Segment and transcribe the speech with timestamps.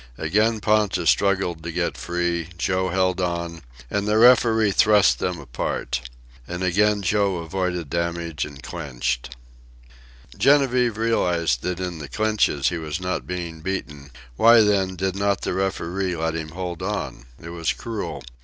[0.17, 6.01] Again Ponta struggled to get free, Joe held on, and the referee thrust them apart.
[6.47, 9.35] And again Joe avoided damage and clinched.
[10.35, 15.41] Genevieve realized that in the clinches he was not being beaten why, then, did not
[15.41, 17.27] the referee let him hold on?
[17.39, 18.23] It was cruel.